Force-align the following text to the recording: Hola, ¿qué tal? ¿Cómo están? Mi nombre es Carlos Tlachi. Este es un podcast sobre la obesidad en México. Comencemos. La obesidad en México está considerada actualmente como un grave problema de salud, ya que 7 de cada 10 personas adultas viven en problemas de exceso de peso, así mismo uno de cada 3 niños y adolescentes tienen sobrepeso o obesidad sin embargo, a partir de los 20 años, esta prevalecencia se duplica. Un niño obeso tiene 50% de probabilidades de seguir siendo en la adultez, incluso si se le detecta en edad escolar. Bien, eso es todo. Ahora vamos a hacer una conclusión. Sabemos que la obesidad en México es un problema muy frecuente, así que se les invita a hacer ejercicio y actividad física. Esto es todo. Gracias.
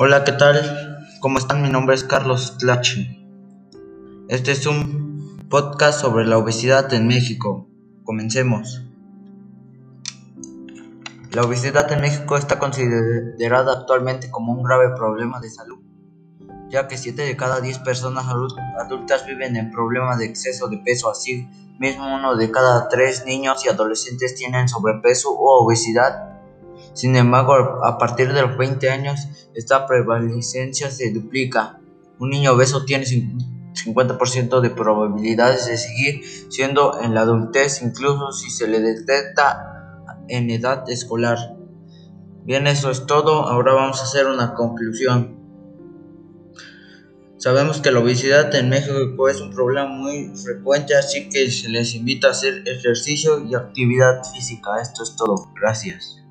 Hola, 0.00 0.22
¿qué 0.22 0.30
tal? 0.30 1.08
¿Cómo 1.18 1.38
están? 1.38 1.60
Mi 1.60 1.70
nombre 1.70 1.96
es 1.96 2.04
Carlos 2.04 2.56
Tlachi. 2.58 3.20
Este 4.28 4.52
es 4.52 4.64
un 4.64 5.44
podcast 5.50 6.00
sobre 6.00 6.24
la 6.24 6.38
obesidad 6.38 6.94
en 6.94 7.08
México. 7.08 7.68
Comencemos. 8.04 8.84
La 11.32 11.42
obesidad 11.42 11.90
en 11.90 12.00
México 12.00 12.36
está 12.36 12.60
considerada 12.60 13.72
actualmente 13.72 14.30
como 14.30 14.52
un 14.52 14.62
grave 14.62 14.94
problema 14.94 15.40
de 15.40 15.50
salud, 15.50 15.80
ya 16.70 16.86
que 16.86 16.96
7 16.96 17.20
de 17.20 17.36
cada 17.36 17.60
10 17.60 17.80
personas 17.80 18.26
adultas 18.28 19.26
viven 19.26 19.56
en 19.56 19.72
problemas 19.72 20.20
de 20.20 20.26
exceso 20.26 20.68
de 20.68 20.78
peso, 20.78 21.10
así 21.10 21.48
mismo 21.80 22.14
uno 22.14 22.36
de 22.36 22.52
cada 22.52 22.88
3 22.88 23.26
niños 23.26 23.66
y 23.66 23.68
adolescentes 23.68 24.36
tienen 24.36 24.68
sobrepeso 24.68 25.30
o 25.32 25.64
obesidad 25.64 26.27
sin 26.98 27.14
embargo, 27.14 27.54
a 27.84 27.96
partir 27.96 28.32
de 28.32 28.42
los 28.42 28.58
20 28.58 28.90
años, 28.90 29.20
esta 29.54 29.86
prevalecencia 29.86 30.90
se 30.90 31.12
duplica. 31.12 31.78
Un 32.18 32.30
niño 32.30 32.54
obeso 32.54 32.84
tiene 32.84 33.04
50% 33.06 34.60
de 34.60 34.70
probabilidades 34.70 35.66
de 35.66 35.76
seguir 35.76 36.24
siendo 36.48 37.00
en 37.00 37.14
la 37.14 37.20
adultez, 37.20 37.82
incluso 37.82 38.32
si 38.32 38.50
se 38.50 38.66
le 38.66 38.80
detecta 38.80 40.02
en 40.26 40.50
edad 40.50 40.90
escolar. 40.90 41.38
Bien, 42.42 42.66
eso 42.66 42.90
es 42.90 43.06
todo. 43.06 43.46
Ahora 43.46 43.74
vamos 43.74 44.00
a 44.00 44.02
hacer 44.02 44.26
una 44.26 44.54
conclusión. 44.54 45.38
Sabemos 47.36 47.80
que 47.80 47.92
la 47.92 48.00
obesidad 48.00 48.52
en 48.56 48.70
México 48.70 49.28
es 49.28 49.40
un 49.40 49.52
problema 49.52 49.86
muy 49.86 50.32
frecuente, 50.36 50.96
así 50.96 51.28
que 51.28 51.48
se 51.48 51.68
les 51.68 51.94
invita 51.94 52.26
a 52.26 52.30
hacer 52.32 52.64
ejercicio 52.66 53.46
y 53.46 53.54
actividad 53.54 54.24
física. 54.34 54.82
Esto 54.82 55.04
es 55.04 55.14
todo. 55.14 55.52
Gracias. 55.54 56.27